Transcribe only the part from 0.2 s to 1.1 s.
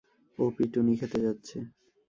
ও পিটুনি